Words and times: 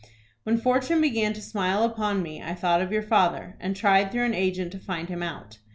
When 0.45 0.57
fortune 0.57 0.99
began 0.99 1.33
to 1.33 1.41
smile 1.43 1.83
upon 1.83 2.23
me 2.23 2.41
I 2.41 2.55
thought 2.55 2.81
of 2.81 2.91
your 2.91 3.03
father, 3.03 3.55
and 3.59 3.75
tried 3.75 4.11
through 4.11 4.25
an 4.25 4.33
agent 4.33 4.71
to 4.71 4.79
find 4.79 5.09
him 5.09 5.21
out. 5.21 5.59